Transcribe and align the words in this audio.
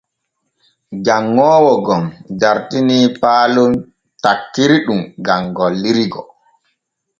Janŋoowo 1.05 1.73
gom 1.85 2.03
dartini 2.39 2.97
paalon 3.21 3.71
takkirɗum 4.23 5.01
gam 5.25 5.43
gollirgo. 5.57 6.21